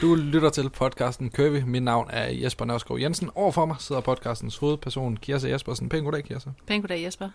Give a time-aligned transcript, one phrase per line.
[0.00, 1.56] Du lytter til podcasten Curvy.
[1.66, 3.30] Mit navn er Jesper Nørskov Jensen.
[3.34, 5.88] Overfor mig sidder podcastens hovedperson, Kirsa Jespersen.
[5.88, 6.50] Pæn goddag, Kirsa.
[6.66, 7.28] Pæn goddag, Jesper.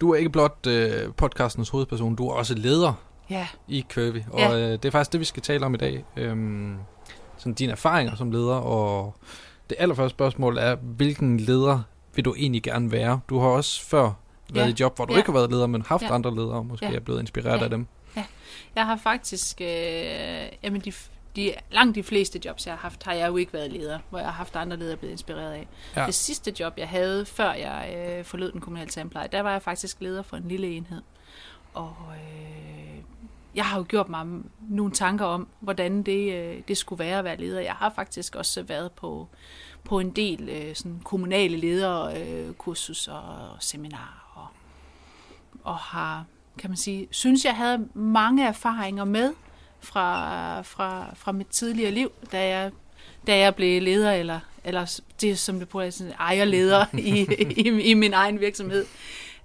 [0.00, 2.92] Du er ikke blot øh, podcastens hovedperson, du er også leder
[3.30, 4.20] Ja, i Curvy.
[4.30, 4.56] Og Ja.
[4.56, 6.04] øh, det er faktisk det, vi skal tale om i dag.
[6.16, 6.76] Øhm,
[7.36, 9.14] sådan dine erfaringer som leder, og
[9.70, 11.82] det allerførste spørgsmål er, hvilken leder
[12.14, 13.20] vil du egentlig gerne være?
[13.28, 14.12] Du har også før
[14.52, 14.70] været Ja.
[14.70, 15.18] i job, hvor du Ja.
[15.18, 16.14] ikke har været leder, men haft Ja.
[16.14, 16.92] andre ledere, og måske Ja.
[16.94, 17.64] er blevet inspireret Ja.
[17.64, 17.86] af dem.
[18.76, 19.68] jeg har faktisk, øh,
[20.62, 20.92] jamen de,
[21.36, 24.18] de, langt de fleste jobs, jeg har haft, har jeg jo ikke været leder, hvor
[24.18, 25.68] jeg har haft andre ledere blevet inspireret af.
[25.96, 26.06] Ja.
[26.06, 29.62] Det sidste job, jeg havde, før jeg øh, forlod den kommunale tandpleje, der var jeg
[29.62, 31.02] faktisk leder for en lille enhed.
[31.74, 33.02] Og øh,
[33.54, 34.26] jeg har jo gjort mig
[34.68, 37.60] nogle tanker om, hvordan det, øh, det skulle være at være leder.
[37.60, 39.28] Jeg har faktisk også været på,
[39.84, 44.46] på en del øh, sådan kommunale lederkursus øh, kursus og seminarer, og,
[45.64, 46.24] og har,
[46.58, 49.32] kan man sige, synes jeg havde mange erfaringer med
[49.80, 52.70] fra, fra, fra mit tidligere liv, da jeg,
[53.26, 57.94] da jeg blev leder, eller, eller det som det på sådan ejerleder i, i, i
[57.94, 58.86] min egen virksomhed.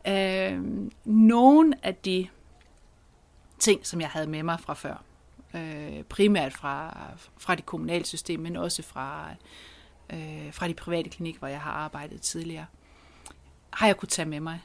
[0.07, 0.59] Øh,
[1.05, 2.27] nogle af de
[3.59, 5.03] ting, som jeg havde med mig fra før,
[5.53, 6.97] øh, primært fra,
[7.37, 9.29] fra det kommunale system, men også fra,
[10.09, 12.65] øh, fra de private klinikker, hvor jeg har arbejdet tidligere,
[13.73, 14.61] har jeg kunne tage med mig.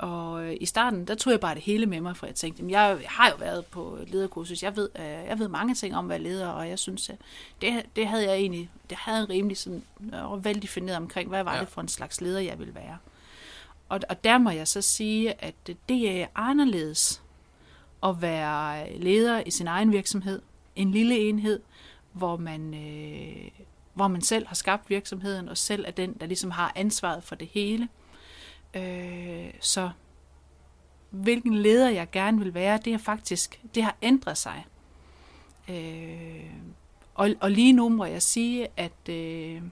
[0.00, 2.60] Og øh, i starten, der tog jeg bare det hele med mig, for jeg tænkte,
[2.60, 6.04] jamen, jeg har jo været på lederkursus, jeg ved, øh, jeg ved mange ting om
[6.04, 7.16] at være leder, og jeg synes, at
[7.62, 9.82] det, det havde jeg egentlig, det havde en rimelig sådan,
[10.14, 11.60] øh, veldefineret omkring, hvad var Ja.
[11.60, 12.98] det for en slags leder, jeg ville være.
[13.88, 15.54] Og, og der må jeg så sige, at
[15.88, 17.22] det er anderledes
[18.02, 20.42] at være leder i sin egen virksomhed,
[20.76, 21.60] en lille enhed,
[22.12, 23.50] hvor man, øh,
[23.94, 27.34] hvor man selv har skabt virksomheden, og selv er den, der ligesom har ansvaret for
[27.34, 27.88] det hele.
[28.74, 29.90] Øh, så
[31.10, 34.66] hvilken leder jeg gerne vil være, det er faktisk, det har ændret sig.
[35.68, 36.50] Øh,
[37.14, 39.62] og, og lige nu må jeg sige, at øh,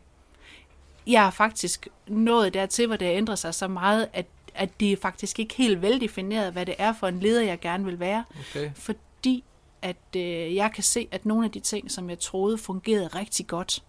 [1.06, 4.92] jeg er faktisk nået dertil, hvor det har ændret sig så meget, at, at det
[4.92, 8.24] er faktisk ikke helt veldefineret, hvad det er for en leder, jeg gerne vil være
[8.40, 8.70] Okay.
[8.74, 9.44] fordi
[9.82, 13.46] at øh, jeg kan se, at nogle af de ting, som jeg troede fungerede rigtig
[13.46, 13.82] godt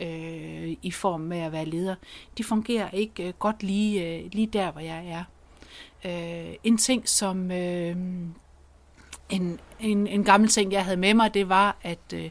[0.00, 1.94] øh, i form med at være leder,
[2.38, 5.24] de fungerer ikke øh, godt lige, øh, lige der, hvor jeg er.
[6.04, 7.96] Øh, en ting, som øh,
[9.30, 12.30] en, en, en gammel ting, jeg havde med mig, det var, at, øh,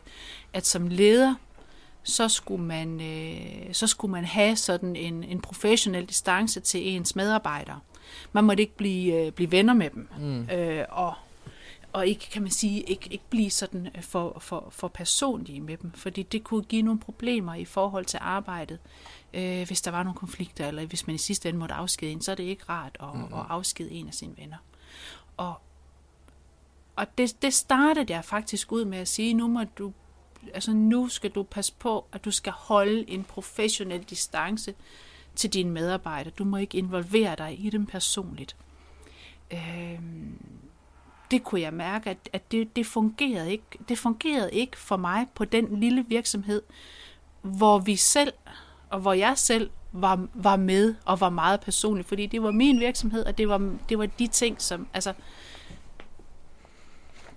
[0.54, 1.36] at som leder,
[2.04, 7.16] så skulle man, øh, så skulle man have sådan en, en professionel distance til ens
[7.16, 7.80] medarbejdere.
[8.32, 10.10] Man måtte ikke blive, øh, blive venner med dem.
[10.20, 10.50] Mm.
[10.50, 11.14] Øh, og,
[11.94, 15.78] og ikke, kan man sige, ikke, ikke blive sådan øh, for, for, for personlige med
[15.78, 18.80] dem, fordi det kunne give nogle problemer i forhold til arbejdet.
[19.34, 22.22] Øh, hvis der var nogle konflikter, eller hvis man i sidste ende måtte afskede en,
[22.22, 23.34] så er det ikke rart at, mm-hmm.
[23.34, 24.58] at afskede en af sine venner.
[25.38, 25.54] Og,
[26.96, 29.94] og det, det startede jeg faktisk ud med at sige, nu må du
[30.54, 34.74] altså nu skal du passe på, at du skal holde en professionel distance
[35.36, 36.34] til dine medarbejdere.
[36.38, 38.56] Du må ikke involvere dig i dem personligt.
[39.52, 40.38] Øhm,
[41.32, 43.66] det kunne jeg mærke, at, at det, det, fungerede ikke.
[43.90, 46.62] det fungerede ikke for mig på den lille virksomhed,
[47.42, 48.34] hvor vi selv,
[48.90, 52.80] og hvor jeg selv var, var med og var meget personlig, fordi det var min
[52.80, 55.14] virksomhed, og det var, det var de ting, som, altså,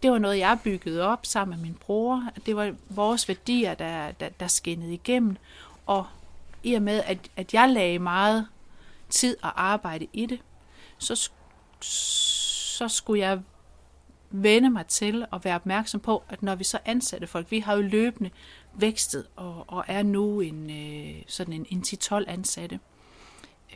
[0.03, 2.25] det var noget, jeg byggede op sammen med min bror.
[2.47, 5.37] Det var vores værdier, der, der, der skinnede igennem.
[5.87, 6.07] Og
[6.63, 8.47] i og med, at, at jeg lagde meget
[9.11, 10.41] tid og arbejde i det,
[10.99, 11.31] så,
[11.81, 13.41] så skulle jeg
[14.37, 17.75] vende mig til at være opmærksom på, at når vi så ansatte folk, vi har
[17.75, 18.31] jo løbende
[18.75, 22.81] vækstet og, og er nu en, øh, sådan en, en 10-12 ansatte,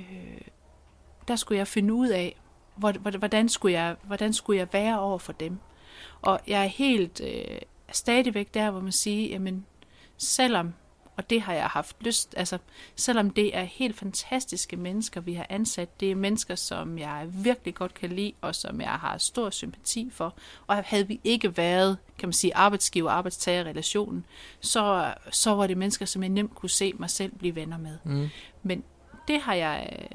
[0.01, 0.41] øh,
[1.29, 2.37] der skulle jeg finde ud af,
[2.77, 5.59] hvor- hvordan skulle jeg, hvordan skulle jeg være over for dem.
[6.23, 7.59] Og jeg er helt øh,
[7.93, 9.67] stadigvæk der, hvor man siger, jamen,
[10.17, 10.75] selvom,
[11.19, 12.59] og det har jeg haft lyst, altså,
[12.97, 17.75] selvom det er helt fantastiske mennesker, vi har ansat, det er mennesker, som jeg virkelig
[17.75, 20.35] godt kan lide, og som jeg har stor sympati for,
[20.67, 24.25] og havde vi ikke været, kan man sige, arbejdsgiver-arbejdstager-relationen,
[24.61, 27.99] så, så var det mennesker, som jeg nemt kunne se mig selv blive venner med.
[28.05, 28.29] Mm.
[28.63, 28.85] Men
[29.29, 30.07] det har jeg,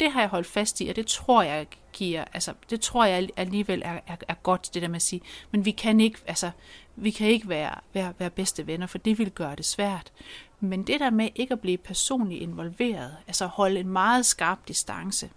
[0.00, 3.28] det har jeg holdt fast i, og det tror jeg giver, altså det tror jeg
[3.36, 5.20] alligevel er, er, er godt, det der med at sige,
[5.50, 6.50] men vi kan ikke, altså,
[6.96, 10.12] vi kan ikke være, være, være bedste venner, for det vil gøre det svært.
[10.60, 15.30] Men det der med ikke at blive personligt involveret, altså holde en meget skarp distance,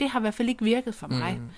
[0.00, 1.36] det har i hvert fald ikke virket for mig.
[1.38, 1.50] Mm.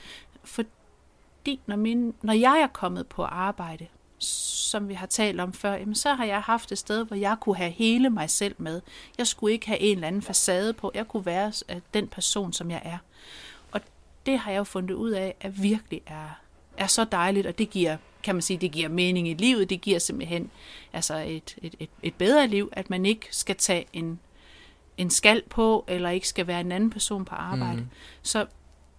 [0.45, 3.87] Fordi når, min, når jeg er kommet på arbejde,
[4.19, 7.37] som vi har talt om før, jamen så har jeg haft et sted, hvor jeg
[7.41, 8.81] kunne have hele mig selv med.
[9.19, 10.91] Jeg skulle ikke have en eller anden facade på.
[10.95, 12.99] Jeg kunne være øh, den person, som jeg er.
[13.73, 13.81] Og
[14.27, 16.41] det har jeg jo fundet ud af, at virkelig er,
[16.77, 19.71] er så dejligt, og det giver, kan man sige, det giver mening i livet.
[19.71, 20.51] Det giver simpelthen
[20.93, 24.21] altså et, et, et, et bedre liv, at man ikke skal tage en,
[24.97, 27.81] en skal på, eller ikke skal være en anden person på arbejde.
[27.81, 27.89] Mm.
[28.23, 28.47] Så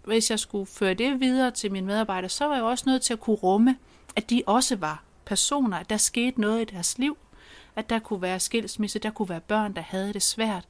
[0.04, 3.14] hvis jeg skulle føre det videre til mine medarbejdere, så var jeg også nødt til
[3.14, 3.78] at kunne rumme,
[4.16, 7.18] at de også var personer, at der skete noget i deres liv,
[7.76, 10.66] at der kunne være skilsmisse, der kunne være børn, der havde det svært,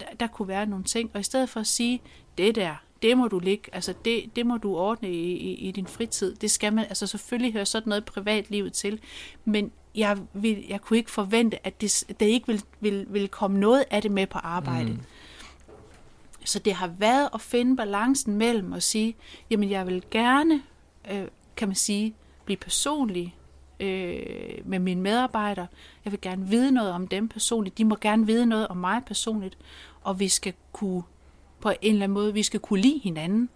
[0.00, 2.02] der, der kunne være nogle ting, og i stedet for at sige,
[2.38, 5.70] det der, det må du ligge, altså det, det må du ordne i, i, i
[5.70, 6.34] din fritid.
[6.34, 9.00] Det skal man, altså selvfølgelig hører sådan noget privatlivet til,
[9.44, 13.58] men jeg, vil, jeg kunne ikke forvente, at det, det ikke vil, vil, vil komme
[13.58, 14.90] noget af det med på arbejde.
[14.90, 15.00] Mm.
[16.44, 19.16] Så det har været at finde balancen mellem at sige,
[19.50, 20.62] jamen jeg vil gerne,
[21.10, 21.24] øh,
[21.56, 22.14] kan man sige,
[22.44, 23.34] blive personlig
[23.80, 24.22] øh,
[24.64, 25.66] med mine medarbejdere.
[26.04, 27.78] Jeg vil gerne vide noget om dem personligt.
[27.78, 29.58] De må gerne vide noget om mig personligt.
[30.02, 31.02] Og vi skal kunne,
[31.60, 33.48] på en eller anden måde, vi skal kunne lide hinanden.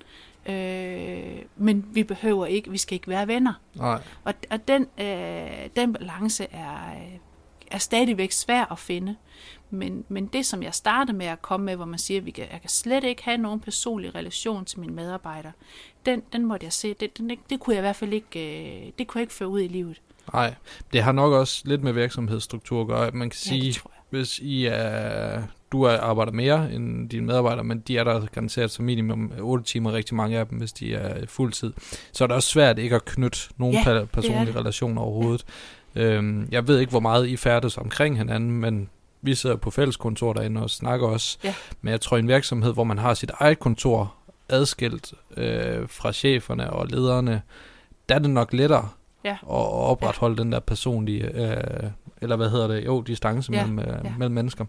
[0.47, 3.53] Øh, men vi behøver ikke, vi skal ikke være venner.
[3.75, 4.01] Nej.
[4.25, 6.95] Og, og den, øh, den balance er,
[7.71, 9.17] er stadigvæk svær at finde.
[9.73, 12.31] Men, men det, som jeg startede med at komme med, hvor man siger, at vi
[12.31, 15.53] kan, jeg kan slet ikke have nogen personlig relation til mine medarbejdere,
[16.07, 18.93] den, den måtte jeg se, det, den, det kunne jeg i hvert fald ikke, øh,
[18.99, 20.01] det kunne jeg ikke føre ud i livet.
[20.33, 20.55] Nej,
[20.93, 23.11] det har nok også lidt med virksomhedsstruktur at gøre.
[23.11, 25.43] Man kan sige, ja, hvis I er,
[25.73, 29.65] du er, arbejder mere end dine medarbejdere, men de er der garanteret som minimum 8
[29.65, 31.73] timer, rigtig mange af dem, hvis de er fuldtid,
[32.13, 35.45] så er det også svært ikke at knytte nogen ja, personlige relationer overhovedet.
[35.95, 36.01] Ja.
[36.01, 38.89] Øhm, jeg ved ikke, hvor meget I færdes omkring hinanden, men
[39.23, 41.39] vi sidder på fælleskontor derinde og snakker også.
[41.45, 41.55] Ja.
[41.81, 44.15] Men jeg tror, en virksomhed, hvor man har sit eget kontor
[44.49, 47.43] adskilt øh, fra cheferne og lederne,
[48.09, 48.89] der er det nok lettere
[49.25, 49.37] ja.
[49.43, 50.43] og opretholde ja.
[50.43, 51.91] den der personlige, øh,
[52.23, 53.67] eller hvad hedder det, jo, distance ja.
[53.67, 54.13] mellem, øh, ja.
[54.19, 54.65] mellem mennesker.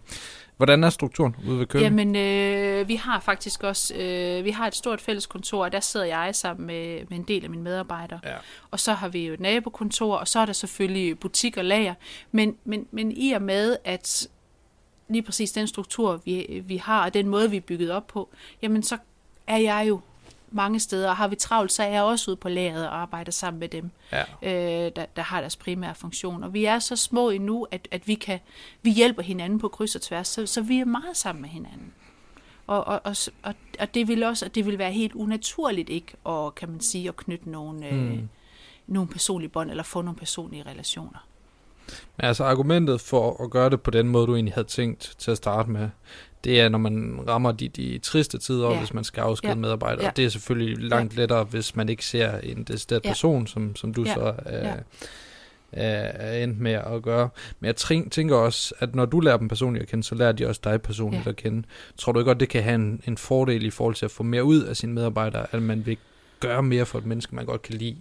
[0.56, 1.98] Hvordan er strukturen ude ved køkken?
[1.98, 5.80] Jamen, øh, vi har faktisk også, øh, vi har et stort fælles kontor, og der
[5.80, 8.20] sidder jeg sammen med, med en del af mine medarbejdere.
[8.24, 8.34] Ja.
[8.70, 11.94] Og så har vi jo et nabokontor, og så er der selvfølgelig butik og lager.
[12.32, 14.28] Men, men, men i og med, at
[15.08, 18.28] lige præcis den struktur, vi, vi har, og den måde, vi er bygget op på,
[18.62, 18.98] jamen så
[19.46, 20.00] er jeg jo
[20.50, 23.32] mange steder, og har vi travlt, så er jeg også ude på lageret og arbejder
[23.32, 24.22] sammen med dem, ja.
[24.42, 26.44] øh, der, der har deres primære funktion.
[26.44, 28.38] Og vi er så små endnu, at, at vi kan
[28.82, 31.92] vi hjælper hinanden på kryds og tværs, så, så vi er meget sammen med hinanden.
[32.66, 36.54] Og, og, og, og, og det vil også det vil være helt unaturligt ikke at,
[36.54, 38.12] kan man sige, at knytte nogle, øh, mm.
[38.12, 38.22] øh,
[38.86, 41.26] nogle personlige bånd eller få nogle personlige relationer.
[42.16, 45.30] Men altså argumentet for at gøre det på den måde, du egentlig havde tænkt til
[45.30, 45.88] at starte med,
[46.44, 48.78] det er, når man rammer de, de triste tider, ja.
[48.78, 49.56] hvis man skal afskede ja.
[49.56, 50.04] medarbejdere.
[50.04, 50.10] Ja.
[50.16, 51.20] Det er selvfølgelig langt ja.
[51.20, 53.10] lettere, hvis man ikke ser en decideret ja.
[53.10, 54.14] person, som, som du ja.
[54.14, 54.74] så er, ja.
[55.72, 57.28] er endt med at gøre.
[57.60, 57.76] Men jeg
[58.10, 60.82] tænker også, at når du lærer dem personligt at kende, så lærer de også dig
[60.82, 61.30] personligt ja.
[61.30, 61.62] at kende.
[61.98, 64.44] Tror du godt, det kan have en, en fordel i forhold til at få mere
[64.44, 65.96] ud af sine medarbejdere, at man vil
[66.40, 67.96] gøre mere for et menneske, man godt kan lide,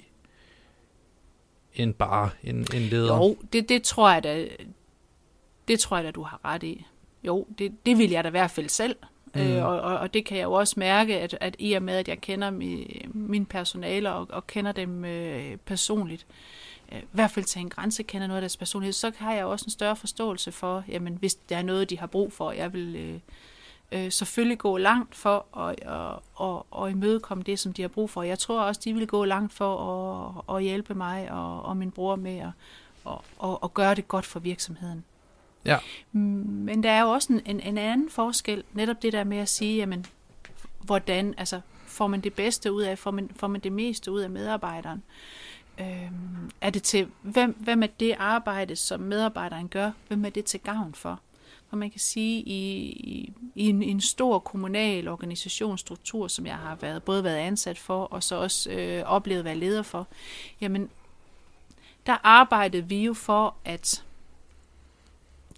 [1.75, 3.16] end bare en, en leder?
[3.16, 4.48] Jo, det, det tror jeg da,
[5.68, 6.86] det tror jeg da, du har ret i.
[7.24, 8.96] Jo, det, det vil jeg da i hvert fald selv.
[9.36, 9.42] Mm.
[9.42, 11.94] Øh, og, og, og det kan jeg jo også mærke, at, at i og med,
[11.94, 16.25] at jeg kender mi, min personale og, og kender dem øh, personligt,
[16.92, 19.46] øh, i hvert fald til en grænse kender noget af deres personlighed, så har jeg
[19.46, 22.74] også en større forståelse for, jamen hvis der er noget, de har brug for, jeg
[22.74, 23.19] vil øh,
[23.91, 28.09] øh, selvfølgelig gå langt for at, at, at, at imødekomme det, som de har brug
[28.09, 28.23] for.
[28.23, 29.78] Jeg tror også, de vil gå langt for
[30.49, 32.52] at, at hjælpe mig og, og min bror med at,
[33.44, 35.04] at, at, gøre det godt for virksomheden.
[35.66, 35.78] Ja.
[36.11, 39.49] Men der er jo også en, en, en anden forskel, netop det der med at
[39.49, 40.06] sige, jamen,
[40.81, 44.21] hvordan, altså, får man det bedste ud af, får man, får man det meste ud
[44.21, 45.04] af medarbejderen?
[45.80, 50.45] Øhm, er det til, hvem, hvem er det arbejde, som medarbejderen gør, hvem er det
[50.45, 51.19] til gavn for?
[51.69, 56.76] Hvor man kan sige, i, i, i en, en stor kommunal organisationsstruktur, som jeg har
[56.76, 60.07] været, både været ansat for, og så også øh, oplevet at være leder for,
[60.62, 60.90] jamen,
[62.06, 64.04] der arbejdede vi jo for, at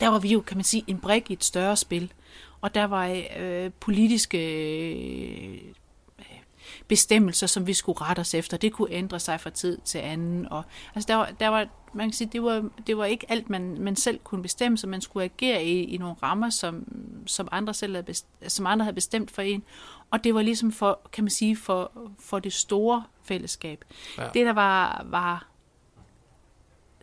[0.02, 2.14] der var vi jo, kan man sige, en brik i et større spil.
[2.62, 4.38] Og der var øh, politiske
[5.10, 5.62] øh,
[6.88, 8.58] bestemmelser, som vi skulle rette os efter.
[8.58, 10.48] Det kunne ændre sig fra tid til anden.
[10.52, 10.64] Og,
[10.96, 13.78] altså der var, der var, man kan sige, det var, det var ikke alt, man,
[13.80, 16.86] man selv kunne bestemme, så man skulle agere i, i nogle rammer, som,
[17.26, 19.64] som, andre selv havde bestemt, som andre havde bestemt for en.
[20.12, 23.86] Og det var ligesom for, kan man sige, for, for det store fællesskab.
[24.18, 24.28] Ja.
[24.34, 25.48] Det, der var, var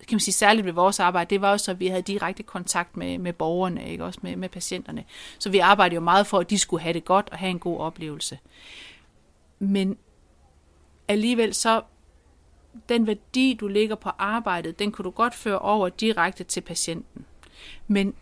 [0.09, 2.97] kan man sige, særligt ved vores arbejde, det var også, at vi havde direkte kontakt
[2.97, 4.05] med, med borgerne, ikke?
[4.05, 5.05] også med, med patienterne.
[5.39, 7.59] Så vi arbejdede jo meget for, at de skulle have det godt og have en
[7.59, 8.39] god oplevelse.
[9.59, 9.97] Men
[11.09, 11.83] alligevel så,
[12.88, 17.25] den værdi, du ligger på arbejdet, den kunne du godt føre over direkte til patienten.
[17.88, 18.14] Men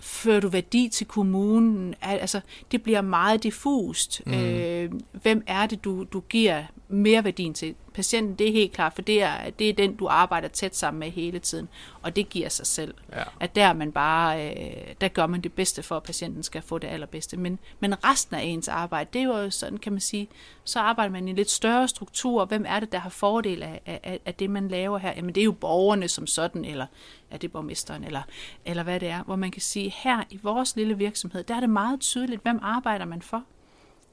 [0.00, 1.94] fører du værdi til kommunen?
[2.02, 2.40] Altså,
[2.72, 4.22] det bliver meget diffust.
[4.26, 4.34] Mm.
[4.34, 4.92] Øh,
[5.22, 7.74] hvem er det, du, du giver mere værdien til?
[7.94, 11.00] Patienten, det er helt klart, for det er, det er den, du arbejder tæt sammen
[11.00, 11.68] med hele tiden,
[12.02, 12.94] og det giver sig selv.
[13.12, 13.22] Ja.
[13.40, 16.78] At der man bare, øh, der gør man det bedste for, at patienten skal få
[16.78, 17.36] det allerbedste.
[17.36, 20.28] Men, men resten af ens arbejde, det er jo sådan, kan man sige,
[20.64, 22.44] så arbejder man i en lidt større struktur.
[22.44, 25.12] Hvem er det, der har fordel af, af, af det, man laver her?
[25.16, 26.86] Jamen det er jo borgerne som sådan, eller
[27.30, 28.22] er det borgmesteren, eller,
[28.64, 31.60] eller hvad det er, hvor man kan sige, her i vores lille virksomhed, der er
[31.60, 33.42] det meget tydeligt, hvem arbejder man for?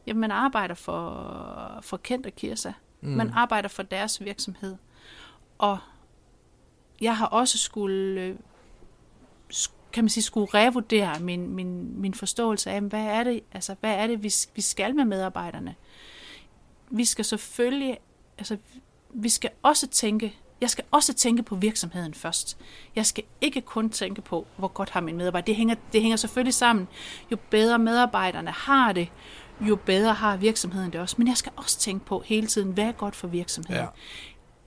[0.08, 2.72] Jamen man arbejder for, for Kent og Kirsa.
[3.02, 3.10] Mm.
[3.10, 4.76] Man arbejder for deres virksomhed.
[5.58, 5.78] Og
[7.02, 8.36] jeg har også skulle, øh,
[9.94, 13.96] kan man sige, skulle revurdere min, min, min forståelse af, hvad er det, altså, hvad
[13.96, 15.76] er det vi, vi skal med medarbejderne.
[16.90, 17.98] Vi skal selvfølgelig,
[18.38, 18.58] altså,
[19.14, 22.58] vi skal også tænke, jeg skal også tænke på virksomheden først.
[22.96, 25.46] Jeg skal ikke kun tænke på, hvor godt har min medarbejder.
[25.46, 26.88] Det hænger, det hænger selvfølgelig sammen.
[27.32, 29.10] Jo bedre medarbejderne har det,
[29.62, 31.16] jo bedre har virksomheden det også.
[31.18, 33.82] Men jeg skal også tænke på hele tiden, hvad er godt for virksomheden.
[33.82, 33.88] Ja.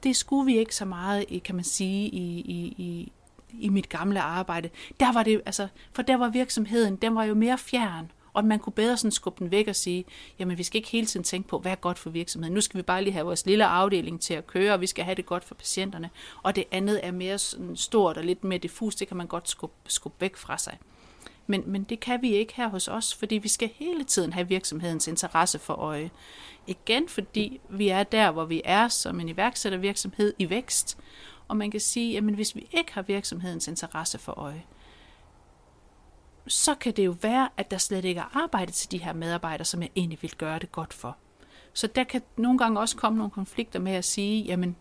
[0.02, 3.12] Det skulle vi ikke så meget, kan man sige, i, i, i,
[3.52, 4.70] i mit gamle arbejde.
[5.00, 8.58] Der var det, altså, for der var virksomheden, den var jo mere fjern, og man
[8.58, 10.04] kunne bedre sådan skubbe den væk og sige,
[10.38, 12.54] jamen vi skal ikke hele tiden tænke på, hvad er godt for virksomheden.
[12.54, 15.04] Nu skal vi bare lige have vores lille afdeling til at køre, og vi skal
[15.04, 16.10] have det godt for patienterne.
[16.42, 19.48] Og det andet er mere sådan stort og lidt mere diffus, det kan man godt
[19.48, 20.78] skubbe, skubbe væk fra sig.
[21.50, 24.48] Men, men det kan vi ikke her hos os, fordi vi skal hele tiden have
[24.48, 26.10] virksomhedens interesse for øje.
[26.66, 30.98] Igen fordi vi er der, hvor vi er som en iværksættervirksomhed i vækst.
[31.48, 34.62] Og man kan sige, at hvis vi ikke har virksomhedens interesse for øje,
[36.46, 39.64] så kan det jo være, at der slet ikke er arbejde til de her medarbejdere,
[39.64, 41.16] som jeg egentlig vil gøre det godt for.
[41.72, 44.76] Så der kan nogle gange også komme nogle konflikter med at sige, jamen,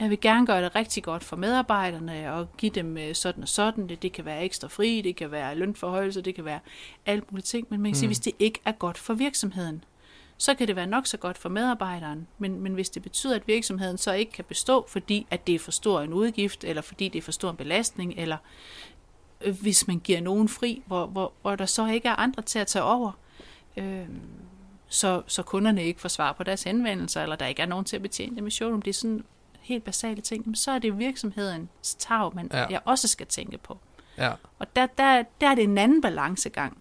[0.00, 3.48] jeg vil gerne gøre det rigtig godt for medarbejderne og give dem øh, sådan og
[3.48, 3.88] sådan.
[3.88, 6.60] Det, det kan være ekstra fri, det kan være lønforhøjelse, det kan være
[7.06, 7.66] alt muligt ting.
[7.70, 7.98] Men man kan mm.
[7.98, 9.84] sige, hvis det ikke er godt for virksomheden,
[10.36, 12.26] så kan det være nok så godt for medarbejderen.
[12.38, 15.58] Men, men hvis det betyder, at virksomheden så ikke kan bestå, fordi at det er
[15.58, 18.36] for stor en udgift, eller fordi det er for stor en belastning, eller
[19.40, 22.58] øh, hvis man giver nogen fri, hvor, hvor, hvor der så ikke er andre til
[22.58, 23.12] at tage over,
[23.76, 24.06] øh,
[24.88, 27.96] så, så kunderne ikke får svar på deres henvendelser, eller der ikke er nogen til
[27.96, 28.82] at betjene dem i showroom.
[28.82, 29.24] Det er sådan
[29.64, 32.66] helt basale ting, så er det virksomhedens tag, man ja.
[32.70, 33.78] jeg også skal tænke på.
[34.18, 34.32] Ja.
[34.58, 36.78] Og der, der, der er det en anden balancegang,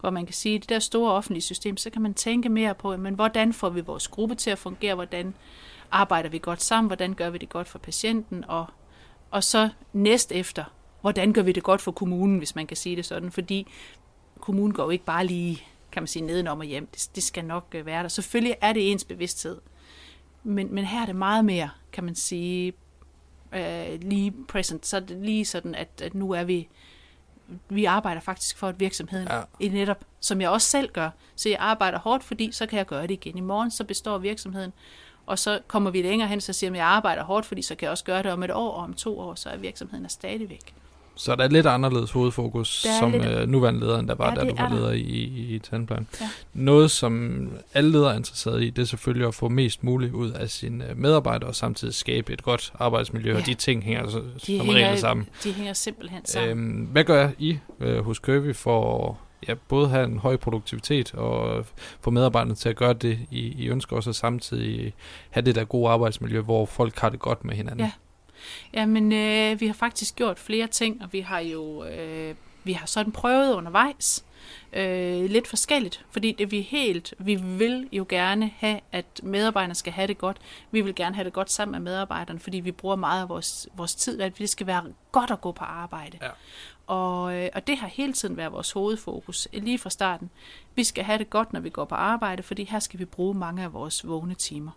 [0.00, 2.74] hvor man kan sige, at det der store offentlige system, så kan man tænke mere
[2.74, 5.34] på, men hvordan får vi vores gruppe til at fungere, hvordan
[5.90, 8.66] arbejder vi godt sammen, hvordan gør vi det godt for patienten, og,
[9.30, 10.64] og så næst efter,
[11.00, 13.66] hvordan gør vi det godt for kommunen, hvis man kan sige det sådan, fordi
[14.40, 15.62] kommunen går jo ikke bare lige,
[15.92, 16.86] kan man sige, nedenom og hjem.
[16.86, 18.08] Det, det skal nok øh, være der.
[18.08, 19.60] Selvfølgelig er det ens bevidsthed,
[20.42, 22.72] men, men her er det meget mere, kan man sige,
[23.52, 24.86] øh, lige present.
[24.86, 26.68] Så er det lige sådan, at, at nu er vi,
[27.68, 29.42] vi arbejder faktisk for, at virksomheden ja.
[29.60, 31.10] i netop, som jeg også selv gør.
[31.36, 33.38] Så jeg arbejder hårdt, fordi så kan jeg gøre det igen.
[33.38, 34.72] I morgen så består virksomheden,
[35.26, 37.74] og så kommer vi længere hen, så siger jeg, at jeg arbejder hårdt, fordi så
[37.74, 40.04] kan jeg også gøre det om et år, og om to år, så er virksomheden
[40.04, 40.74] er stadigvæk.
[41.14, 43.24] Så der er lidt anderledes hovedfokus som lidt...
[43.24, 46.06] øh, nuværende leder, end der var, ja, da du var leder i, i, i Tandplan.
[46.20, 46.28] Ja.
[46.54, 50.30] Noget, som alle ledere er interesseret i, det er selvfølgelig at få mest muligt ud
[50.30, 53.38] af sine øh, medarbejdere, og samtidig skabe et godt arbejdsmiljø, ja.
[53.38, 55.28] og de ting hænger så, de som hænger, regel sammen.
[55.44, 56.50] De hænger simpelthen sammen.
[56.50, 61.66] Øhm, hvad gør I øh, hos Kirby for ja, både have en høj produktivitet og
[62.00, 64.92] få medarbejderne til at gøre det, I, I ønsker også, at samtidig
[65.30, 67.80] have det der gode arbejdsmiljø, hvor folk har det godt med hinanden?
[67.80, 67.90] Ja.
[68.72, 72.34] Jamen, øh, vi har faktisk gjort flere ting, og vi har jo øh,
[72.64, 74.24] vi har sådan prøvet undervejs
[74.72, 79.92] øh, lidt forskelligt, fordi det vi helt, vi vil jo gerne have, at medarbejderne skal
[79.92, 80.36] have det godt.
[80.70, 83.68] Vi vil gerne have det godt sammen med medarbejderne, fordi vi bruger meget af vores,
[83.74, 86.18] vores tid, at det skal være godt at gå på arbejde.
[86.22, 86.28] Ja.
[86.86, 90.30] Og, øh, og det har hele tiden været vores hovedfokus, lige fra starten.
[90.74, 93.34] Vi skal have det godt, når vi går på arbejde, fordi her skal vi bruge
[93.34, 94.70] mange af vores vågne timer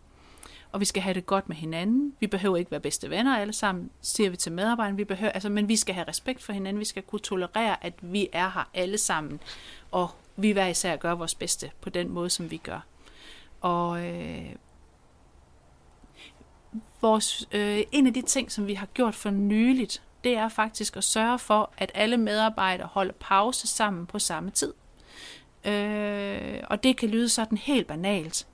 [0.76, 2.14] og vi skal have det godt med hinanden.
[2.20, 4.98] Vi behøver ikke være bedste venner alle sammen, siger vi til medarbejderne.
[4.98, 6.80] Vi behøver, altså, men vi skal have respekt for hinanden.
[6.80, 9.40] Vi skal kunne tolerere, at vi er her alle sammen,
[9.92, 12.86] og vi hver især gør vores bedste på den måde, som vi gør.
[13.62, 14.56] Og øh,
[17.02, 20.98] vores, øh, en af de ting, som vi har gjort for nyligt, det er faktisk
[20.98, 24.74] at sørge for, at alle medarbejdere holder pause sammen på samme tid.
[25.66, 28.48] Øh, og det kan lyde sådan helt banalt,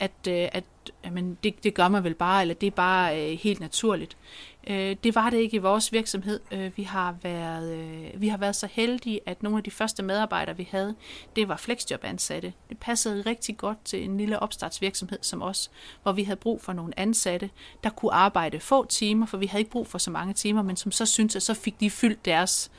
[0.00, 0.64] at, øh, at
[1.04, 4.16] jamen, det, det gør man vel bare, eller det er bare øh, helt naturligt.
[4.66, 6.40] Øh, det var det ikke i vores virksomhed.
[6.50, 10.02] Øh, vi, har været, øh, vi har været så heldige, at nogle af de første
[10.02, 10.94] medarbejdere, vi havde,
[11.36, 12.52] det var flexjob-ansatte.
[12.68, 15.70] Det passede rigtig godt til en lille opstartsvirksomhed som os,
[16.02, 17.50] hvor vi havde brug for nogle ansatte,
[17.84, 20.76] der kunne arbejde få timer, for vi havde ikke brug for så mange timer, men
[20.76, 22.70] som så syntes, at så fik de fyldt deres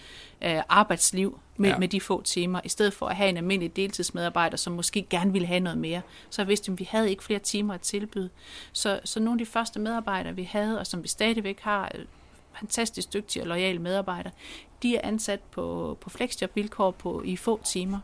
[0.42, 1.78] øh, arbejdsliv med, ja.
[1.78, 5.32] med de få timer, i stedet for at have en almindelig deltidsmedarbejder, som måske gerne
[5.32, 6.02] ville have noget mere.
[6.30, 8.30] Så vidste, at vi havde ikke flere timer at tilbyde.
[8.74, 12.06] Så, så nogle af de første medarbejdere, vi havde, og som vi stadigvæk har, øh,
[12.60, 14.34] fantastisk dygtige og lojale medarbejdere,
[14.84, 18.00] de er ansat på, på flexjob-vilkår på, i få timer.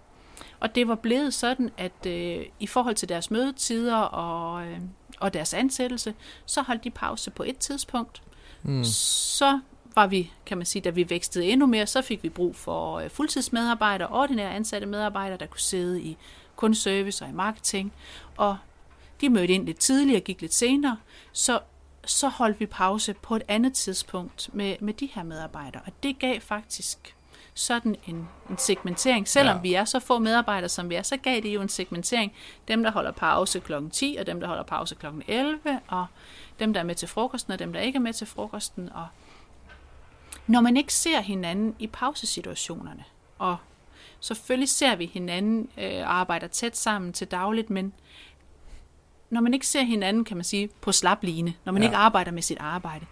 [0.60, 4.80] Og det var blevet sådan, at øh, i forhold til deres mødetider og, øh,
[5.20, 6.14] og deres ansættelse,
[6.46, 8.22] så holdt de pause på et tidspunkt.
[8.64, 8.84] Mm.
[8.84, 9.60] Så
[9.96, 13.00] var vi, kan man sige, da vi vækstede endnu mere, så fik vi brug for
[13.00, 16.18] øh, fuldtidsmedarbejdere, ordinære ansatte medarbejdere, der kunne sidde i
[16.56, 17.94] kundeservice og i marketing.
[18.38, 18.58] Og
[19.22, 20.98] de mødte ind lidt tidligere og gik lidt senere,
[21.32, 21.60] så,
[22.06, 25.82] så holdt vi pause på et andet tidspunkt med, med de her medarbejdere.
[25.86, 27.16] Og det gav faktisk
[27.54, 29.28] sådan en, en segmentering.
[29.28, 29.62] Selvom ja.
[29.62, 32.34] vi er så få medarbejdere, som vi er, så gav det jo en segmentering.
[32.68, 33.74] Dem, der holder pause kl.
[33.92, 35.06] 10, og dem, der holder pause kl.
[35.28, 36.06] 11, og
[36.60, 39.08] dem, der er med til frokosten, og dem, der ikke er med til frokosten, og
[40.48, 43.04] når man ikke ser hinanden i pausesituationerne,
[43.38, 43.58] og
[44.20, 47.94] selvfølgelig ser vi hinanden øh, arbejder tæt sammen til dagligt, men
[49.32, 51.88] når man ikke ser hinanden, kan man sige, på slapline, når man ja.
[51.88, 53.06] ikke arbejder med sit arbejde,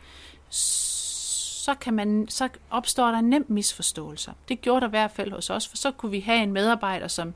[0.49, 4.33] så, kan man, så opstår der nemt misforståelser.
[4.49, 7.07] Det gjorde der i hvert fald hos os, for så kunne vi have en medarbejder,
[7.07, 7.33] som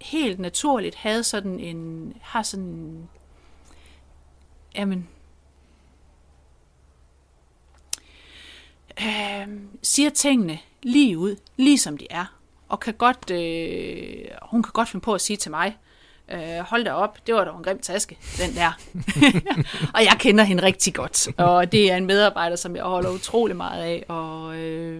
[0.00, 3.08] helt naturligt havde sådan en, har sådan,
[4.74, 5.08] jamen,
[9.00, 9.48] øh,
[9.82, 12.36] siger tingene lige ud, lige som de er.
[12.68, 15.76] Og kan godt, øh, hun kan godt finde på at sige til mig,
[16.32, 18.78] øh, hold da op, det var da en grim taske, den der.
[19.94, 23.56] og jeg kender hende rigtig godt, og det er en medarbejder, som jeg holder utrolig
[23.56, 24.94] meget af, og øh,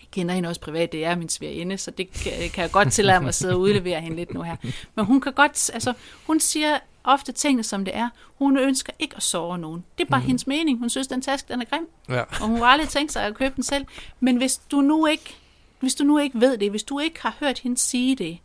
[0.00, 2.92] jeg kender hende også privat, det er min svigerinde, så det kan, kan jeg godt
[2.92, 4.56] tillade mig at sidde og udlevere hende lidt nu her.
[4.94, 5.92] Men hun kan godt, altså
[6.26, 8.08] hun siger ofte tingene, som det er.
[8.38, 9.84] Hun ønsker ikke at såre nogen.
[9.98, 10.26] Det er bare mm.
[10.26, 10.78] hendes mening.
[10.78, 11.88] Hun synes, den taske den er grim.
[12.08, 12.20] Ja.
[12.20, 13.84] Og hun har aldrig tænkt sig at købe den selv.
[14.20, 15.36] Men hvis du nu ikke,
[15.80, 18.38] hvis du nu ikke ved det, hvis du ikke har hørt hende sige det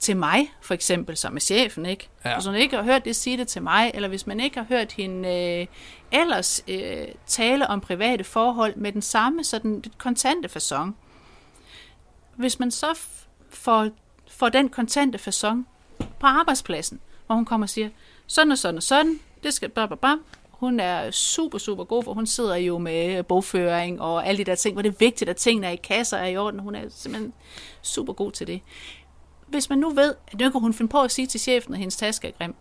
[0.00, 2.08] til mig, for eksempel, som er chefen, ikke?
[2.24, 2.34] Ja.
[2.34, 4.66] Hvis hun ikke har hørt det sige det til mig, eller hvis man ikke har
[4.68, 5.66] hørt hende øh,
[6.20, 10.96] ellers øh, tale om private forhold med den samme sådan kontante fasong.
[12.36, 12.98] Hvis man så
[13.50, 13.88] får,
[14.28, 17.88] får den kontante fasong på arbejdspladsen, hvor hun kommer og siger,
[18.26, 20.18] sådan og sådan og sådan, det skal bare, bare,
[20.50, 24.54] hun er super, super god, for hun sidder jo med bogføring og alle de der
[24.54, 26.60] ting, hvor det er vigtigt, at tingene er i kasser er i orden.
[26.60, 27.32] Hun er simpelthen
[27.82, 28.60] super god til det.
[29.50, 31.78] Hvis man nu ved, at nu kan hun finde på at sige til chefen, at
[31.78, 32.54] hendes taske er grim,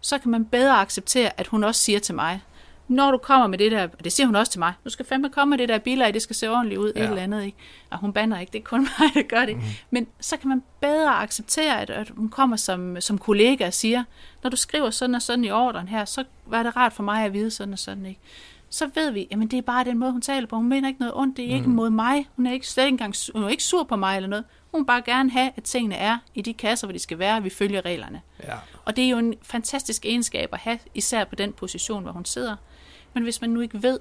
[0.00, 2.42] så kan man bedre acceptere, at hun også siger til mig,
[2.88, 5.06] når du kommer med det der, og det siger hun også til mig, du skal
[5.06, 7.02] fandme komme med det der billeder, det skal se ordentligt ud, ja.
[7.02, 7.58] et eller andet, ikke?
[7.90, 9.56] Og hun banner ikke, det er kun mig, der gør det.
[9.56, 9.62] Mm.
[9.90, 14.04] Men så kan man bedre acceptere, at, at hun kommer som, som kollega og siger,
[14.42, 17.24] når du skriver sådan og sådan i ordren her, så var det rart for mig
[17.24, 18.20] at vide sådan og sådan, ikke?
[18.70, 20.56] Så ved vi, jamen det er bare den måde, hun taler på.
[20.56, 21.54] Hun mener ikke noget ondt, det er mm.
[21.54, 22.28] ikke mod mig.
[22.36, 24.44] Hun er ikke slet engang, hun er ikke sur på mig eller noget.
[24.74, 27.36] Hun vil bare gerne have, at tingene er i de kasser, hvor de skal være,
[27.36, 28.22] og vi følger reglerne.
[28.42, 28.54] Ja.
[28.84, 32.24] Og det er jo en fantastisk egenskab at have, især på den position, hvor hun
[32.24, 32.56] sidder.
[33.12, 34.00] Men hvis man nu ikke ved,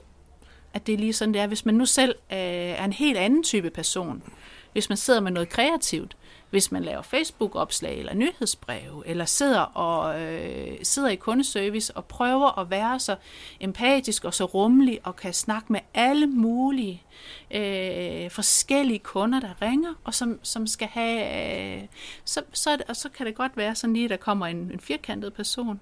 [0.73, 3.43] at det er lige sådan, det er, hvis man nu selv er en helt anden
[3.43, 4.23] type person,
[4.71, 6.17] hvis man sidder med noget kreativt,
[6.53, 12.59] hvis man laver Facebook-opslag eller nyhedsbreve, eller sidder og øh, sidder i kundeservice og prøver
[12.59, 13.15] at være så
[13.59, 17.03] empatisk og så rummelig og kan snakke med alle mulige
[17.51, 21.77] øh, forskellige kunder, der ringer, og som, som skal have...
[21.81, 21.87] Øh,
[22.25, 25.33] så, så, og så kan det godt være sådan lige, der kommer en, en firkantet
[25.33, 25.81] person.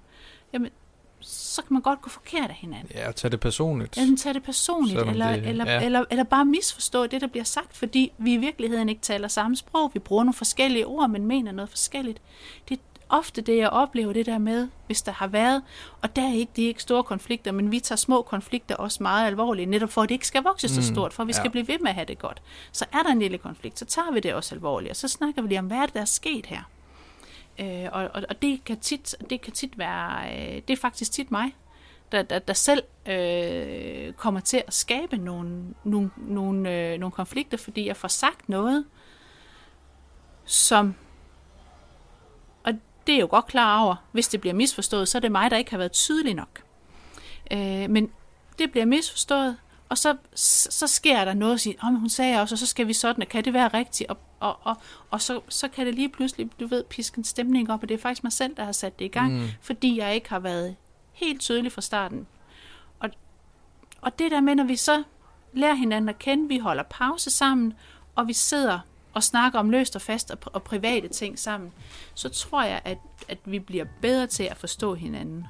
[0.52, 0.70] Jamen,
[1.22, 2.90] så kan man godt gå forkert af hinanden.
[2.94, 3.96] Ja, og tage det personligt.
[3.96, 5.84] Ja, tage det personligt, eller, det, eller, ja.
[5.84, 9.56] eller, eller bare misforstå det, der bliver sagt, fordi vi i virkeligheden ikke taler samme
[9.56, 9.90] sprog.
[9.94, 12.20] Vi bruger nogle forskellige ord, men mener noget forskelligt.
[12.68, 12.82] Det er
[13.12, 15.62] ofte det, jeg oplever det der med, hvis der har været,
[16.02, 19.02] og der er ikke, det er ikke store konflikter, men vi tager små konflikter også
[19.02, 21.38] meget alvorligt, netop for at det ikke skal vokse så mm, stort, for vi ja.
[21.38, 22.42] skal blive ved med at have det godt.
[22.72, 25.42] Så er der en lille konflikt, så tager vi det også alvorligt, og så snakker
[25.42, 26.62] vi lige om, hvad er det, der er sket her?
[27.58, 31.12] Øh, og, og, og det kan tit, det kan tit være, øh, det er faktisk
[31.12, 31.56] tit mig,
[32.12, 37.56] der, der, der selv øh, kommer til at skabe nogle, nogle, nogle, øh, nogle konflikter,
[37.56, 38.84] fordi jeg får sagt noget,
[40.44, 40.94] som,
[42.64, 42.72] og
[43.06, 45.56] det er jo godt klar over, hvis det bliver misforstået, så er det mig, der
[45.56, 46.62] ikke har været tydelig nok.
[47.50, 48.12] Øh, men
[48.58, 49.56] det bliver misforstået,
[49.92, 50.16] og så,
[50.70, 53.26] så sker der noget, og siger, oh, hun sagde også, og så skal vi sådan,
[53.30, 54.10] kan det være rigtigt?
[54.10, 54.76] Og, og, og,
[55.10, 57.94] og så, så kan det lige pludselig, du ved, piske en stemning op, og det
[57.94, 59.48] er faktisk mig selv, der har sat det i gang, mm.
[59.60, 60.76] fordi jeg ikke har været
[61.12, 62.26] helt tydelig fra starten.
[63.00, 63.10] Og
[64.00, 65.02] og det der med, når vi så
[65.52, 67.74] lærer hinanden at kende, vi holder pause sammen,
[68.14, 68.78] og vi sidder
[69.14, 71.72] og snakker om løst og fast og, og private ting sammen,
[72.14, 75.46] så tror jeg, at, at vi bliver bedre til at forstå hinanden.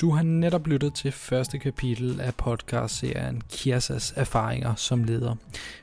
[0.00, 5.34] Du har netop lyttet til første kapitel af podcastserien Kiasas erfaringer som leder.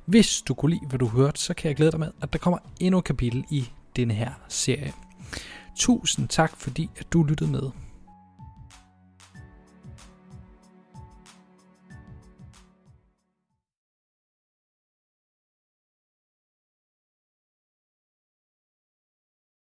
[0.06, 2.40] Hvis du kunne lide, hvad du hørte, så kan jeg glæde dig med, at der
[2.40, 4.94] kommer endnu et kapitel i denne her serie.
[5.76, 7.70] Tusind tak, fordi at du lyttede med.